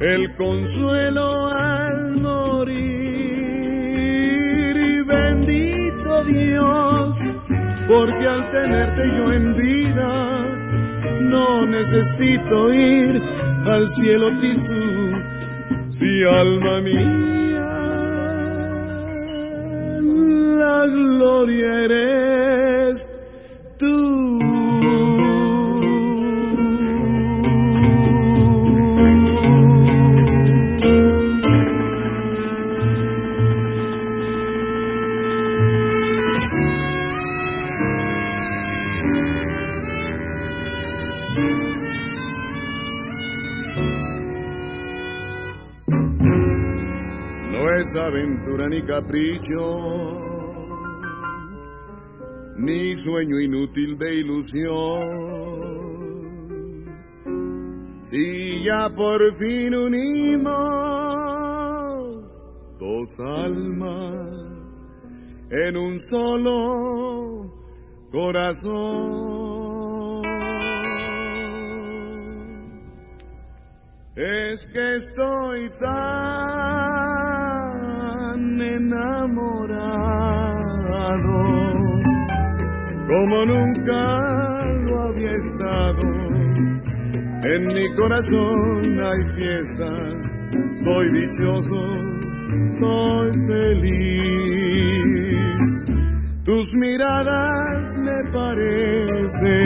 el 0.00 0.32
consuelo 0.32 1.46
al 1.46 2.16
morir. 2.20 2.74
Y 4.76 5.02
bendito 5.02 6.24
Dios, 6.24 7.18
porque 7.88 8.26
al 8.26 8.50
tenerte 8.50 9.06
yo 9.16 9.32
en 9.32 9.54
vida, 9.54 10.42
no 11.22 11.66
necesito 11.66 12.72
ir 12.72 13.22
al 13.66 13.88
cielo 13.88 14.38
Tisú, 14.40 15.10
si 15.90 16.24
alma 16.24 16.80
mía, 16.80 17.33
es 47.84 47.96
aventura 47.96 48.68
ni 48.68 48.80
capricho, 48.82 49.60
ni 52.56 52.96
sueño 52.96 53.38
inútil 53.38 53.98
de 53.98 54.14
ilusión. 54.14 54.74
Si 58.00 58.62
ya 58.64 58.88
por 58.88 59.32
fin 59.34 59.74
unimos 59.74 60.50
dos 62.78 63.20
almas 63.20 64.86
en 65.50 65.76
un 65.76 66.00
solo 66.00 67.54
corazón. 68.10 69.44
Es 74.16 74.66
que 74.66 74.94
estoy 74.96 75.68
tan 75.70 76.93
enamorado 78.74 80.64
como 83.06 83.44
nunca 83.44 84.64
lo 84.88 85.02
había 85.02 85.32
estado. 85.32 86.02
En 87.44 87.66
mi 87.68 87.94
corazón 87.94 89.00
hay 89.00 89.22
fiesta, 89.36 89.94
soy 90.76 91.08
dichoso, 91.10 91.86
soy 92.72 93.32
feliz. 93.46 94.94
Tus 96.44 96.74
miradas 96.74 97.98
me 97.98 98.24
parecen 98.32 99.62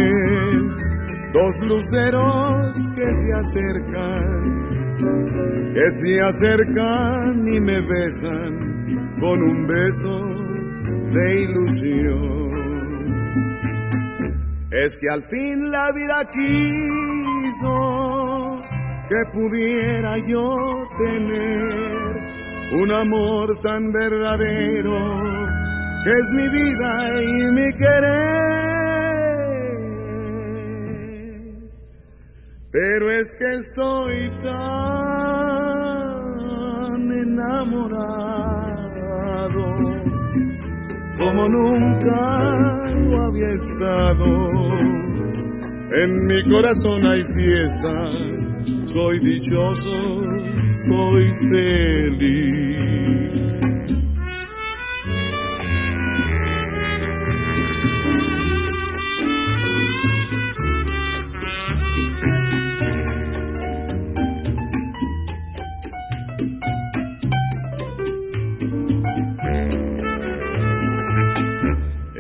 dos 1.33 1.61
luceros 1.63 2.89
que 2.95 3.15
se 3.15 3.33
acercan, 3.33 4.43
que 5.73 5.91
se 5.91 6.21
acercan 6.21 7.49
y 7.49 7.61
me 7.61 7.81
besan 7.81 8.78
con 9.21 9.43
un 9.43 9.67
beso 9.67 10.27
de 11.13 11.43
ilusión. 11.43 12.49
Es 14.71 14.99
que 14.99 15.11
al 15.11 15.23
fin 15.23 15.71
la 15.71 15.93
vida 15.93 16.31
quiso 16.31 17.69
que 19.09 19.25
pudiera 19.33 20.19
yo 20.19 20.89
tener 20.99 21.73
un 22.83 22.93
amor 22.93 23.61
tan 23.61 23.91
verdadero 23.93 24.99
que 26.05 26.11
es 26.11 26.33
mi 26.33 26.49
vida 26.49 27.23
y 27.23 27.45
mi 27.53 27.73
querer. 27.73 28.69
Pero 32.71 33.11
es 33.11 33.33
que 33.35 33.55
estoy 33.55 34.31
tan 34.43 34.53
enamorado 37.11 38.18
como 41.29 41.47
nunca 41.47 42.91
lo 43.11 43.23
había 43.25 43.51
estado. 43.51 44.49
En 45.91 46.27
mi 46.27 46.43
corazón 46.45 47.05
hay 47.07 47.23
fiesta, 47.23 48.09
soy 48.87 49.19
dichoso, 49.19 50.23
soy 50.87 51.31
feliz. 51.51 52.88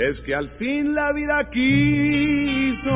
Es 0.09 0.23
que 0.23 0.35
al 0.35 0.49
fin 0.49 0.95
la 0.95 1.13
vida 1.13 1.51
quiso 1.51 2.89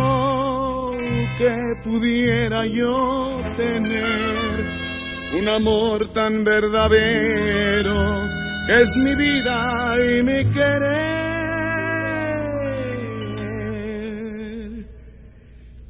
que 1.36 1.74
pudiera 1.84 2.64
yo 2.64 3.38
tener 3.54 4.64
un 5.38 5.46
amor 5.46 6.10
tan 6.14 6.42
verdadero 6.42 8.24
que 8.66 8.80
es 8.80 8.96
mi 8.96 9.14
vida 9.14 9.94
y 9.98 10.22
mi 10.22 10.42
querer. 10.54 11.12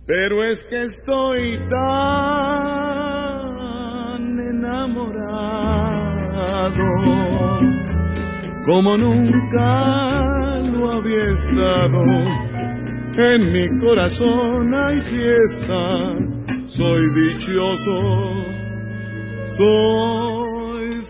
Pero 0.05 0.43
es 0.45 0.65
que 0.65 0.83
estoy 0.83 1.57
tan 1.69 2.01
enamorado 4.41 5.23
como 8.67 8.97
nunca 8.97 10.12
En 13.19 13.53
mi 13.53 13.81
corazón 13.81 14.73
hay 14.73 15.01
fiesta, 15.03 16.15
soy 16.69 17.07
dichoso, 17.11 18.47
soy 19.49 21.03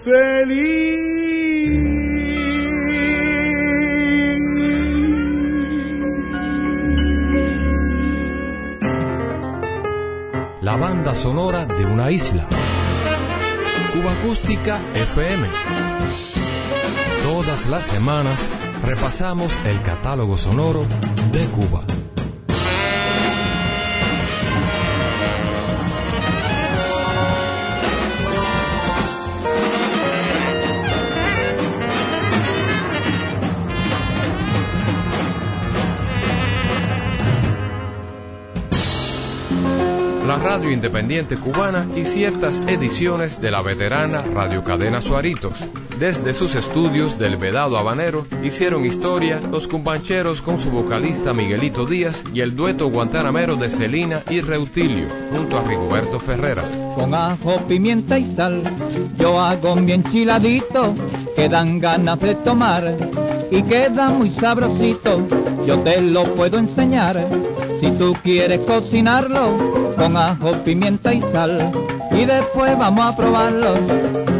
La 10.63 10.77
banda 10.77 11.15
sonora 11.15 11.67
de 11.67 11.85
una 11.85 12.11
isla. 12.11 12.49
Cuba 13.93 14.13
Acústica 14.13 14.81
FM. 14.95 15.49
Todas 17.23 17.67
las 17.67 17.87
semanas 17.87 18.49
repasamos 18.85 19.59
el 19.65 19.81
catálogo 19.83 20.39
sonoro 20.39 20.85
de 21.33 21.47
Cuba. 21.47 21.85
la 40.33 40.39
radio 40.39 40.71
independiente 40.71 41.37
cubana 41.37 41.87
y 41.95 42.07
ciertas 42.07 42.63
ediciones 42.67 43.43
de 43.43 43.51
la 43.51 43.61
veterana 43.61 44.23
radiocadena 44.23 45.03
Suaritos. 45.03 45.59
Desde 46.03 46.35
sus 46.35 46.57
estudios 46.57 47.17
del 47.17 47.37
Vedado 47.37 47.79
Habanero 47.79 48.27
hicieron 48.43 48.85
historia 48.85 49.41
los 49.53 49.69
cumbancheros 49.69 50.43
con 50.43 50.59
su 50.59 50.69
vocalista 50.69 51.33
Miguelito 51.33 51.87
Díaz 51.87 52.25
y 52.35 52.41
el 52.41 52.57
dueto 52.57 52.91
guantanamero 52.91 53.55
de 53.55 53.71
Celina 53.71 54.21
y 54.29 54.41
Reutilio 54.41 55.07
junto 55.31 55.61
a 55.61 55.63
Rigoberto 55.63 56.19
Ferrera. 56.19 56.65
Con 56.97 57.15
ajo, 57.15 57.57
pimienta 57.69 58.19
y 58.19 58.35
sal, 58.35 58.65
yo 59.17 59.39
hago 59.39 59.77
mi 59.77 59.93
enchiladito, 59.93 60.93
que 61.37 61.49
dan 61.49 61.79
ganas 61.79 62.19
de 62.19 62.35
tomar 62.35 62.97
y 63.53 63.63
queda 63.63 64.09
muy 64.09 64.31
sabrosito, 64.31 65.25
yo 65.65 65.79
te 65.83 66.01
lo 66.01 66.25
puedo 66.35 66.59
enseñar. 66.59 67.25
Si 67.81 67.93
tú 67.93 68.13
quieres 68.25 68.59
cocinarlo 68.63 69.95
con 69.97 70.17
ajo, 70.17 70.51
pimienta 70.65 71.15
y 71.15 71.21
sal, 71.21 71.71
y 72.11 72.25
después 72.25 72.77
vamos 72.77 73.05
a 73.07 73.17
probarlo. 73.17 74.32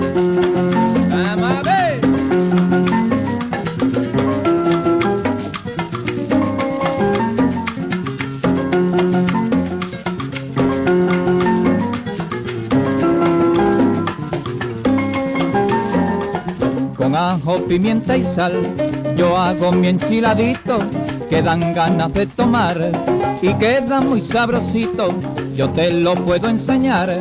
Pimienta 17.73 18.19
y 18.19 18.25
sal. 18.35 18.53
Yo 19.17 19.35
hago 19.35 19.73
mi 19.73 19.89
enchiladito 19.89 20.77
que 21.31 21.41
dan 21.41 21.73
ganas 21.73 22.13
de 22.13 22.27
tomar 22.27 22.77
y 23.41 23.55
queda 23.55 24.03
muy 24.03 24.21
sabrosito. 24.21 25.15
Yo 25.57 25.71
te 25.71 25.91
lo 25.91 26.15
puedo 26.15 26.51
enseñar 26.51 27.19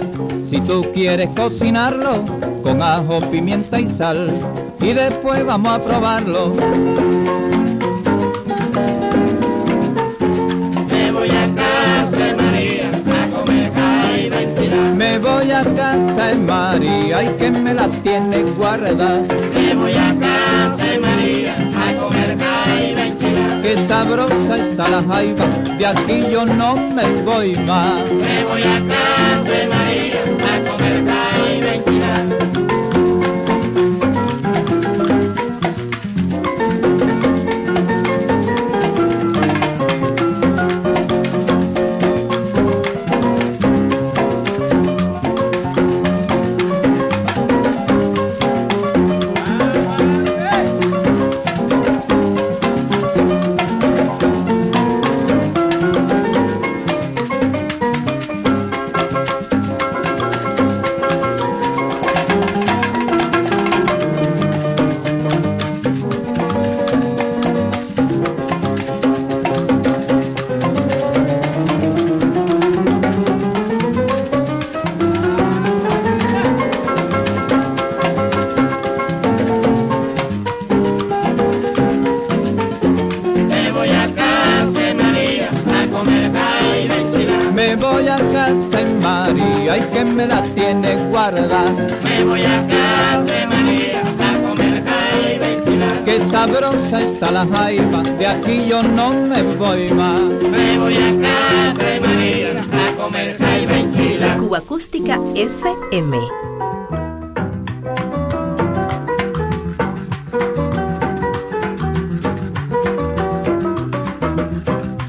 si 0.50 0.60
tú 0.60 0.86
quieres 0.94 1.30
cocinarlo 1.30 2.26
con 2.64 2.82
ajo, 2.82 3.22
pimienta 3.32 3.80
y 3.80 3.88
sal. 3.88 4.30
Y 4.82 4.92
después 4.92 5.46
vamos 5.46 5.72
a 5.72 5.80
probarlo. 5.80 6.54
Me 10.92 11.12
voy 11.14 11.30
a 11.30 11.48
casa 11.56 12.18
de 12.18 12.36
María 12.36 12.90
a 12.90 13.28
comer 13.34 13.72
caída 13.72 14.42
enchilada. 14.42 14.96
Me 14.96 15.18
voy 15.18 15.52
a 15.52 15.64
casa 15.64 16.26
de 16.28 16.36
María 16.36 17.24
y 17.24 17.28
que 17.38 17.52
me 17.52 17.74
la 17.74 17.88
tiene 17.88 18.44
guardada. 18.58 19.22
Me 19.56 19.76
voy 19.76 19.94
a 19.94 20.21
Sabrosa 23.88 24.58
está 24.58 24.90
la 24.90 25.02
jaiba, 25.02 25.46
de 25.78 25.86
aquí 25.86 26.24
yo 26.30 26.46
no 26.46 26.76
me 26.76 27.06
voy 27.24 27.56
más. 27.68 28.02
Me 28.12 28.44
voy 28.44 28.64
a 28.64 28.80
casa 28.86 29.68
María 29.70 30.41
sabrosa 96.52 97.02
está 97.02 97.32
la 97.32 97.46
jaiba, 97.48 98.04
de 98.04 98.28
aquí 98.28 98.66
yo 98.68 98.84
no 98.84 99.12
me 99.12 99.42
voy 99.56 99.90
más. 99.94 100.22
Me 100.50 100.78
voy 100.78 100.96
a 100.96 101.22
casa 101.22 101.84
de 101.84 102.00
María 102.00 102.50
a 102.62 102.96
comer 102.96 103.38
caída 103.38 103.80
enchilada. 103.80 104.38
Cuba 104.38 104.58
Acústica 104.58 105.20
FM. 105.36 106.18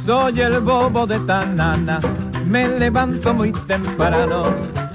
Soy 0.07 0.41
el 0.41 0.61
bobo 0.61 1.07
de 1.07 1.19
Tanana, 1.21 2.01
me 2.47 2.69
levanto 2.69 3.33
muy 3.33 3.53
temprano 3.67 4.45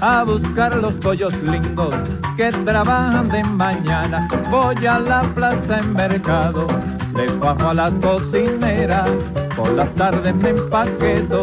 a 0.00 0.22
buscar 0.24 0.76
los 0.76 0.94
pollos 0.94 1.34
lindos 1.42 1.94
que 2.38 2.52
trabajan 2.52 3.28
de 3.28 3.42
mañana. 3.42 4.28
Voy 4.48 4.86
a 4.86 5.00
la 5.00 5.22
plaza 5.22 5.80
en 5.80 5.92
mercado, 5.92 6.68
le 7.16 7.26
bajo 7.32 7.70
a 7.70 7.74
la 7.74 7.90
cocinera, 7.90 9.06
por 9.56 9.72
las 9.72 9.92
tardes 9.96 10.32
me 10.36 10.50
empaqueto 10.50 11.42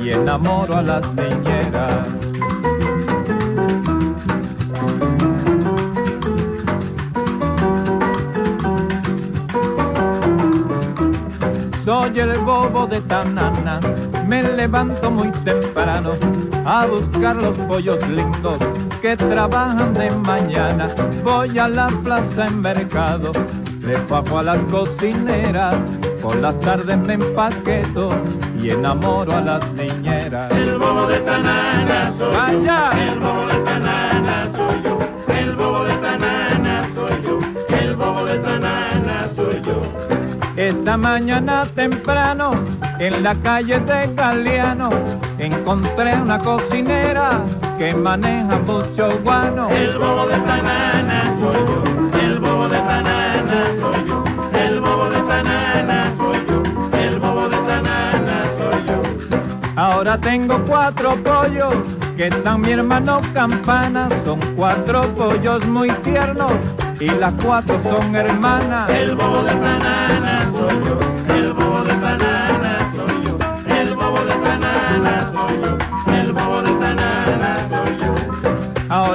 y 0.00 0.10
enamoro 0.10 0.76
a 0.76 0.82
las 0.82 1.02
niñeras. 1.14 2.06
Soy 11.84 12.20
el 12.20 12.38
bobo 12.38 12.86
de 12.86 13.00
Tanana, 13.00 13.80
me 14.26 14.42
levanto 14.42 15.10
muy 15.10 15.30
temprano 15.44 16.12
a 16.64 16.86
buscar 16.86 17.36
los 17.36 17.56
pollos 17.58 17.98
lindos 18.08 18.58
que 19.00 19.16
trabajan 19.16 19.94
de 19.94 20.10
mañana. 20.10 20.88
Voy 21.22 21.58
a 21.58 21.68
la 21.68 21.86
plaza 22.02 22.46
en 22.46 22.60
mercado, 22.60 23.32
le 23.80 23.96
bajo 24.08 24.38
a 24.38 24.42
las 24.42 24.58
cocineras, 24.70 25.76
por 26.20 26.36
las 26.36 26.58
tardes 26.60 26.98
me 26.98 27.14
empaqueto 27.14 28.08
y 28.60 28.70
enamoro 28.70 29.36
a 29.36 29.40
las 29.40 29.72
niñeras. 29.72 30.50
El 30.50 30.76
bobo 30.78 31.06
de 31.06 31.18
Tanana 31.20 32.12
soy 32.18 32.64
yo. 32.64 32.90
El 33.12 33.20
bobo 33.20 33.46
de 33.46 33.54
Tanana 33.64 34.48
soy 34.56 34.82
yo. 34.82 34.98
El 35.28 35.56
bobo 35.56 35.84
de 35.84 35.94
Tanana 35.94 36.88
soy 36.94 37.22
yo. 37.22 37.38
El 37.76 37.96
bobo 37.96 38.24
de 38.24 38.38
Tanana 38.38 39.28
soy 39.36 39.62
yo. 39.62 39.82
Esta 40.56 40.96
mañana 40.96 41.66
temprano, 41.74 42.50
en 42.98 43.22
la 43.22 43.34
calle 43.34 43.78
de 43.80 44.14
Galeano, 44.14 44.90
encontré 45.38 46.14
una 46.14 46.38
cocinera 46.38 47.40
que 47.78 47.94
maneja 47.94 48.58
mucho 48.58 49.18
guano. 49.22 49.68
El 49.70 49.98
bobo 49.98 50.26
de 50.26 50.38
Tanana 50.38 51.34
soy 51.40 51.66
yo. 51.66 52.20
El 52.20 52.38
bobo 52.38 52.68
de 52.68 52.78
Tanana 52.78 53.64
soy 53.80 54.04
yo. 54.06 54.24
El 54.58 54.80
bobo 54.80 55.08
de 55.10 55.20
Tanana 55.20 56.12
soy 56.16 56.46
yo. 56.48 56.98
El 56.98 57.18
bobo 57.18 57.48
de 57.48 57.56
Tanana 57.58 58.42
soy 58.58 58.86
yo. 58.86 59.02
Ahora 59.76 60.18
tengo 60.18 60.58
cuatro 60.66 61.16
pollos 61.16 61.74
que 62.16 62.28
están 62.28 62.62
mi 62.62 62.72
hermano 62.72 63.20
Campana. 63.34 64.08
Son 64.24 64.40
cuatro 64.56 65.02
pollos 65.14 65.66
muy 65.66 65.90
tiernos 66.02 66.52
y 66.98 67.10
las 67.10 67.34
cuatro 67.44 67.78
son 67.82 68.16
hermanas. 68.16 68.88
El 68.88 69.14
bobo 69.14 69.42
de 69.42 69.52
Tanana 69.52 70.50
soy 70.50 70.80
yo. 70.84 71.34
El 71.34 71.52
bobo 71.52 71.82
de 71.82 71.94
Tanana 71.94 72.35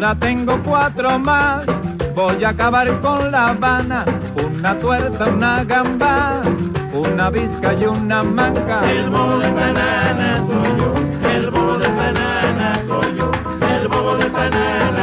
Ahora 0.02 0.16
tengo 0.16 0.60
cuatro 0.64 1.20
más. 1.20 1.64
Voy 2.16 2.44
a 2.44 2.50
acabar 2.50 2.90
con 3.02 3.32
la 3.32 3.50
Habana. 3.50 4.04
Una 4.36 4.76
tuerta, 4.80 5.26
una 5.30 5.64
gamba, 5.64 6.42
una 6.92 7.30
visca 7.30 7.76
y 7.76 7.86
una 7.86 8.24
manca. 8.24 8.82
El 8.92 9.12
bobo 9.12 9.38
de 9.38 9.52
Tanana 9.52 10.38
soy 10.48 10.78
yo. 10.80 11.30
El 11.30 11.52
bobo 11.52 11.78
de 11.78 11.88
Tanana 11.88 12.82
soy 12.88 13.16
yo. 13.16 13.32
El 13.76 13.88
bobo 13.90 14.18
de 14.18 14.26
Tanana 14.32 15.01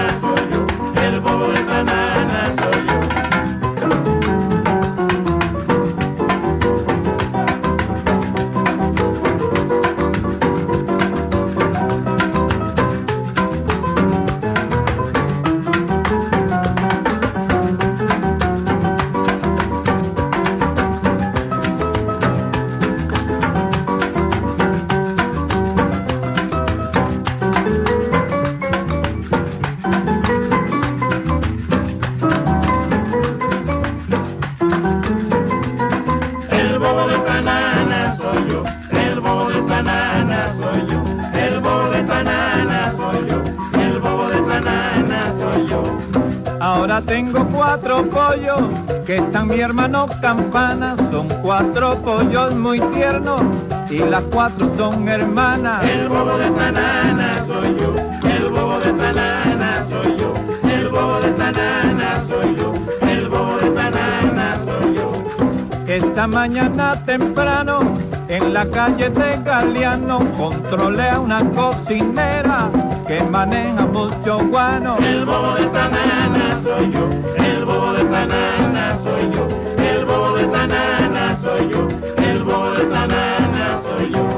Tengo 47.07 47.47
cuatro 47.47 48.03
pollos 48.09 48.61
que 49.07 49.17
están 49.17 49.49
mi 49.49 49.61
hermano 49.61 50.09
Campana. 50.21 50.97
Son 51.11 51.29
cuatro 51.43 51.97
pollos 52.03 52.55
muy 52.55 52.81
tiernos 52.81 53.41
y 53.89 53.99
las 53.99 54.23
cuatro 54.25 54.71
son 54.77 55.09
hermanas. 55.09 55.85
El 55.85 56.09
bobo 56.09 56.37
de 56.39 56.51
Tanana 56.51 57.45
soy 57.47 57.77
yo. 57.79 57.95
El 58.29 58.49
bobo 58.49 58.79
de 58.81 58.93
Tanana 58.93 59.87
soy 59.89 60.17
yo. 60.17 60.35
El 60.69 60.89
bobo 60.89 61.21
de 61.21 61.31
Tanana 61.33 62.25
soy 62.29 62.57
yo. 62.57 62.73
El 63.09 63.29
bobo 63.29 63.57
de 63.59 63.69
Esta 65.97 66.27
mañana 66.27 67.03
temprano 67.07 67.81
en 68.29 68.53
la 68.53 68.67
calle 68.67 69.09
de 69.09 69.39
Galeano 69.43 70.19
controlé 70.37 71.09
a 71.09 71.19
una 71.19 71.41
cocinera 71.51 72.71
que 73.07 73.23
maneja 73.23 73.87
mucho 73.87 74.39
guano. 74.49 74.99
El 74.99 75.25
bobo 75.25 75.55
de 75.55 75.65
esta 75.65 75.89
nana 75.89 76.38
soy 76.79 76.93
yo, 76.93 77.09
el 77.45 77.65
bobo 77.65 77.93
de 77.93 78.03
esta 78.03 78.99
soy 79.03 79.31
yo, 79.33 79.49
el 79.83 80.05
bobo 80.05 80.37
de 80.37 80.43
esta 80.45 81.39
soy 81.43 81.69
yo, 81.71 81.89
el 82.23 82.43
bobo 82.45 82.71
de 82.71 82.83
esta 82.83 83.83
soy 83.83 84.13
yo. 84.13 84.29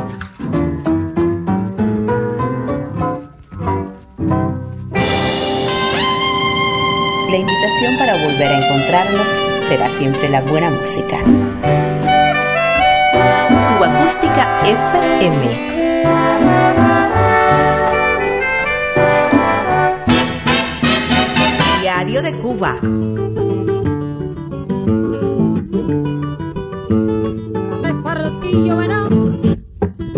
La 7.30 7.36
invitación 7.36 7.98
para 7.98 8.12
volver 8.14 8.52
a 8.52 8.56
encontrarnos 8.56 9.28
será 9.68 9.88
siempre 9.90 10.28
la 10.30 10.40
buena 10.40 10.70
música. 10.70 11.18
Cuba 13.68 13.86
Acústica 13.86 14.62
FM. 14.64 15.89
Diario 22.10 22.32
de 22.32 22.42
Cuba. 22.42 22.76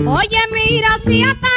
Oye, 0.07 0.39
mira, 0.55 0.99
si 1.05 1.23
ataca 1.23 1.52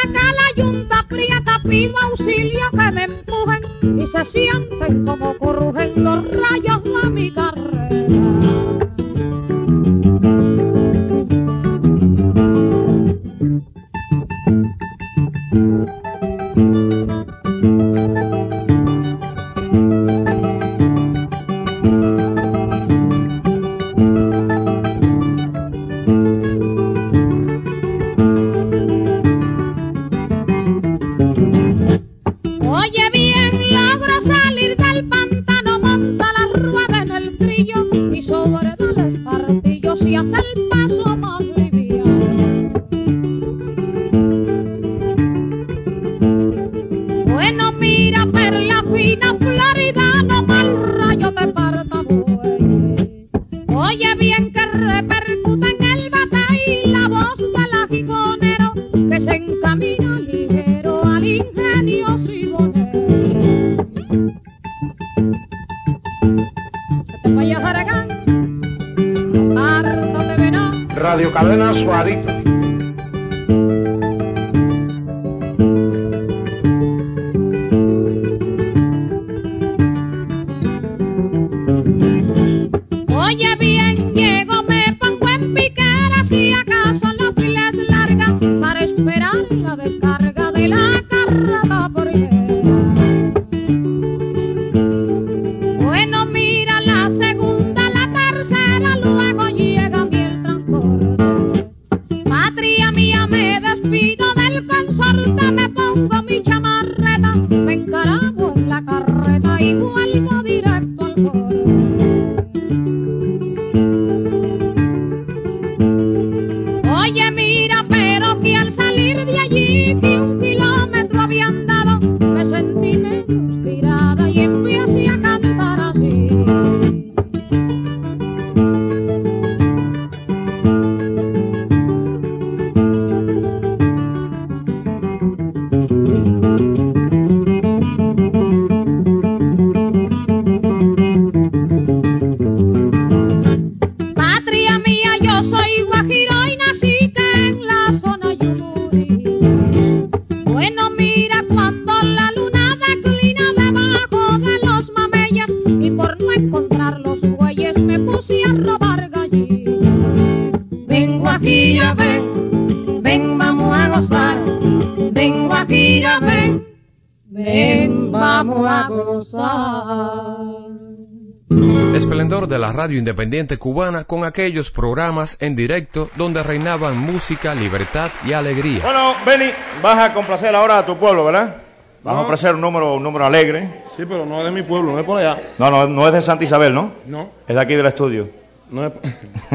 radio 172.96 173.00
independiente 173.00 173.58
cubana 173.58 174.06
con 174.06 174.24
aquellos 174.24 174.72
programas 174.72 175.36
en 175.42 175.54
directo 175.56 176.10
donde 176.16 176.42
reinaban 176.42 176.98
música, 176.98 177.54
libertad 177.54 178.10
y 178.26 178.32
alegría. 178.32 178.80
Bueno, 178.84 179.14
Benny, 179.26 179.52
vas 179.82 179.98
a 180.00 180.14
complacer 180.14 180.56
ahora 180.56 180.78
a 180.80 180.86
tu 180.86 180.96
pueblo, 180.98 181.26
¿verdad? 181.26 181.58
Vamos 182.04 182.22
a 182.22 182.26
ofrecer 182.26 182.56
un 182.56 182.62
número, 182.62 182.94
un 182.94 183.04
número 183.04 183.26
alegre. 183.26 183.82
Sí, 183.98 184.06
pero 184.08 184.26
no 184.26 184.40
es 184.40 184.46
de 184.46 184.52
mi 184.52 184.62
pueblo, 184.64 184.94
no 184.94 185.00
es 185.00 185.06
por 185.06 185.18
allá. 185.20 185.36
No, 185.58 185.70
no, 185.70 185.88
no 185.88 186.08
es 186.08 186.14
de 186.14 186.22
Santa 186.22 186.46
Isabel, 186.46 186.74
¿no? 186.74 186.92
No. 187.08 187.30
Es 187.46 187.54
de 187.56 187.62
aquí 187.62 187.76
del 187.76 187.86
estudio. 187.86 188.30
No, 188.72 188.88
es... 188.88 188.94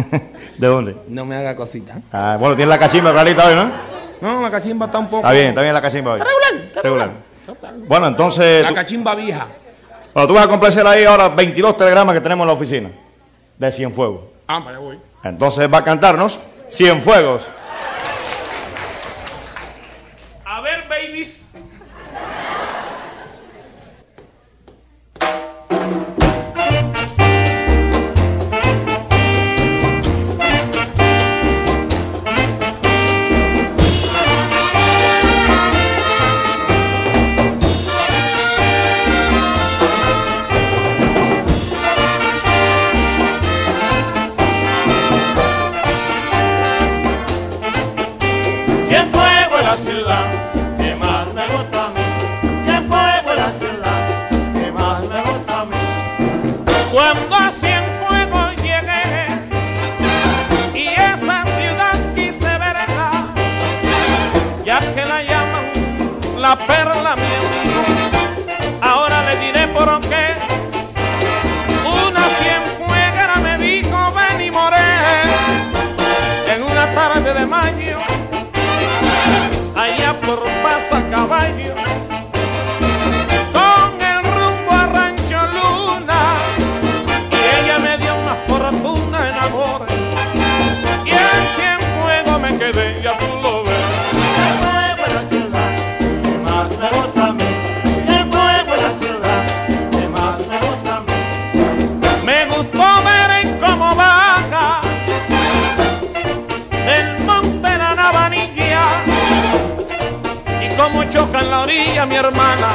¿De 0.58 0.66
dónde? 0.66 0.96
no 1.08 1.24
me 1.24 1.36
haga 1.36 1.56
cosita. 1.56 1.94
Ah, 2.12 2.36
bueno, 2.38 2.54
tiene 2.56 2.68
la 2.68 2.78
cachimba 2.78 3.10
realita 3.12 3.46
hoy, 3.48 3.54
¿no? 3.54 3.70
No, 4.20 4.42
la 4.42 4.50
cachimba 4.50 4.84
está 4.86 4.98
un 4.98 5.06
poco. 5.06 5.18
Está 5.18 5.32
bien, 5.32 5.48
está 5.48 5.62
bien 5.62 5.72
la 5.72 5.80
cachimba 5.80 6.12
hoy. 6.12 6.20
Está 6.20 6.28
regular, 6.30 6.66
está 6.66 6.82
Regular. 6.82 7.10
regular. 7.46 7.88
Bueno, 7.88 8.06
entonces... 8.08 8.62
La 8.62 8.68
tú- 8.68 8.74
cachimba 8.74 9.14
vieja. 9.14 9.46
Bueno, 10.12 10.28
tú 10.28 10.34
vas 10.34 10.44
a 10.44 10.48
complacer 10.48 10.86
ahí 10.86 11.04
ahora 11.04 11.30
22 11.30 11.76
telegramas 11.78 12.14
que 12.14 12.20
tenemos 12.20 12.44
en 12.44 12.48
la 12.48 12.52
oficina 12.54 12.90
de 13.60 13.70
Cienfuegos. 13.70 14.22
Ah, 14.48 14.64
allá 14.66 14.78
voy. 14.78 14.98
Entonces 15.22 15.72
va 15.72 15.78
a 15.78 15.84
cantarnos 15.84 16.40
Cienfuegos. 16.70 17.46
how 81.20 81.34
I 81.34 81.58
you. 81.58 81.79
choca 111.10 111.40
en 111.40 111.50
la 111.50 111.60
orilla 111.60 112.06
mi 112.06 112.14
hermana, 112.14 112.68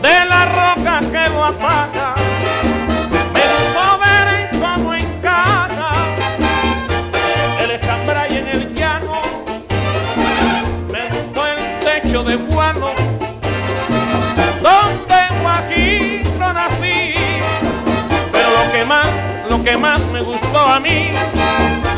de 0.00 0.24
la 0.24 0.44
roca 0.44 1.00
que 1.00 1.28
lo 1.30 1.44
ataca. 1.44 2.14
Me 3.34 3.40
gustó 3.40 3.98
ver 3.98 4.28
en 4.34 4.60
cómo 4.60 4.94
encaja 4.94 5.90
el 7.60 7.70
escambray 7.72 8.36
en 8.36 8.48
el 8.48 8.74
llano, 8.74 9.20
me 10.92 11.08
gustó 11.08 11.46
el 11.46 11.80
techo 11.80 12.22
de 12.22 12.36
guano, 12.36 12.90
donde 14.62 15.18
Guajiro 15.42 16.52
nací, 16.52 17.14
pero 18.30 18.48
lo 18.50 18.72
que 18.72 18.84
más, 18.84 19.08
lo 19.50 19.64
que 19.64 19.76
más 19.76 20.00
me 20.12 20.22
gustó 20.22 20.58
a 20.58 20.78
mí, 20.78 21.10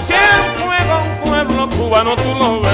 si 0.07 0.15
el 0.15 0.65
fuego 0.65 1.03
un 1.05 1.31
pueblo 1.31 1.69
cubano 1.69 2.17
tú 2.17 2.35
lo. 2.39 2.70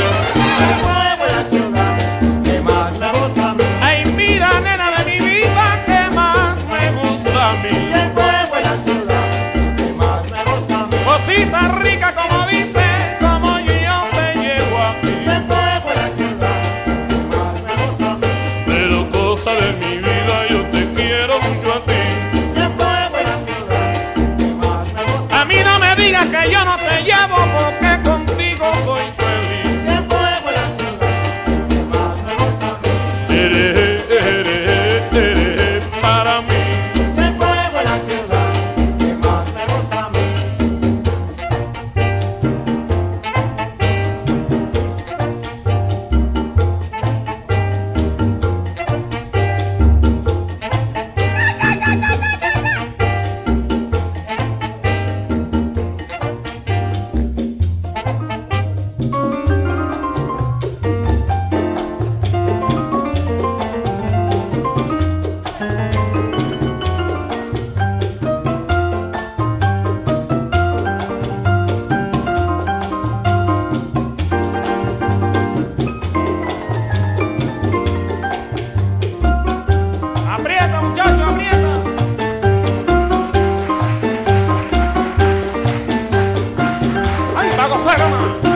Pago 87.57 87.79
fuego, 87.79 88.09
man. 88.11 88.56